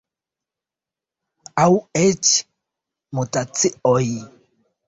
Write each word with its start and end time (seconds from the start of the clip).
Aŭ 1.63 1.69
eĉ 2.05 2.33
mutacioj. 3.19 4.05